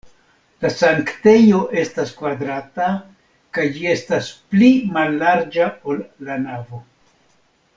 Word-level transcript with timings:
La 0.63 0.69
sanktejo 0.75 1.59
estas 1.81 2.13
kvadrata 2.21 2.87
kaj 3.57 3.67
ĝi 3.75 3.85
estas 3.93 4.31
pli 4.55 4.71
mallarĝa, 4.97 5.69
ol 5.93 6.03
la 6.31 6.43
navo. 6.49 6.81